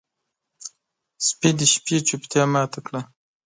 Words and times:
سپي 1.27 1.49
د 1.59 1.61
شپې 1.73 1.97
چوپتیا 2.07 2.43
ماته 2.53 2.79
کړه. 2.87 3.01